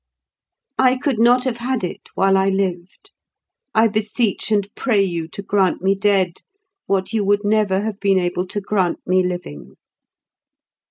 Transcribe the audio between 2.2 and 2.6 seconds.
I